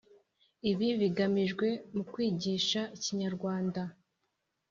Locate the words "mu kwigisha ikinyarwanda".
1.95-3.81